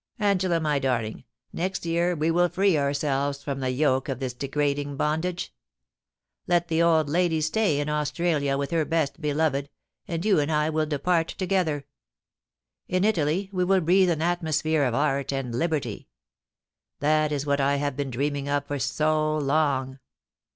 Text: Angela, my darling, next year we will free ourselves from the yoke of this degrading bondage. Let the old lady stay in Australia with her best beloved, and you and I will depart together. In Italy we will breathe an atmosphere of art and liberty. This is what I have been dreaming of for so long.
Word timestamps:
Angela, 0.19 0.59
my 0.59 0.79
darling, 0.79 1.25
next 1.53 1.85
year 1.85 2.15
we 2.15 2.31
will 2.31 2.49
free 2.49 2.75
ourselves 2.75 3.43
from 3.43 3.59
the 3.59 3.69
yoke 3.69 4.09
of 4.09 4.19
this 4.19 4.33
degrading 4.33 4.97
bondage. 4.97 5.53
Let 6.47 6.69
the 6.69 6.81
old 6.81 7.07
lady 7.07 7.39
stay 7.39 7.79
in 7.79 7.87
Australia 7.87 8.57
with 8.57 8.71
her 8.71 8.83
best 8.83 9.21
beloved, 9.21 9.69
and 10.07 10.25
you 10.25 10.39
and 10.39 10.51
I 10.51 10.71
will 10.71 10.87
depart 10.87 11.27
together. 11.27 11.85
In 12.87 13.03
Italy 13.03 13.49
we 13.53 13.63
will 13.63 13.81
breathe 13.81 14.09
an 14.09 14.23
atmosphere 14.23 14.85
of 14.85 14.95
art 14.95 15.31
and 15.31 15.53
liberty. 15.53 16.07
This 16.99 17.31
is 17.31 17.45
what 17.45 17.61
I 17.61 17.75
have 17.75 17.95
been 17.95 18.09
dreaming 18.09 18.49
of 18.49 18.65
for 18.65 18.79
so 18.79 19.37
long. 19.37 19.99